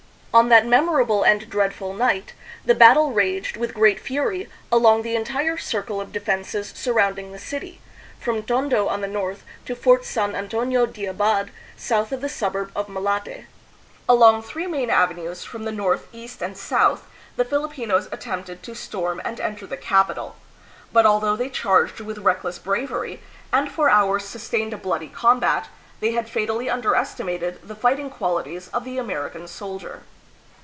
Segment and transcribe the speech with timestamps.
[0.33, 2.31] On that memorable and dreadful night,
[2.63, 7.81] the battle raged with great fury along the entire circle of defenses surrounding the city,
[8.17, 12.71] from Tondo on the north to Fort San Antonio de Abad, south of the suburb
[12.77, 13.43] of Malate.
[14.07, 17.05] Along three main avenues from the north, east, ancf south
[17.35, 20.37] the Filipinos attempted to storm and enter the capital,
[20.93, 23.21] but although they charged with reckless bravery,
[23.51, 25.67] and for hours sustained a bloody AMERICA AND THE PHILIPPINES.
[25.99, 30.03] 299 combat, they had fatally underestimated the fighting qualities of the American soldier.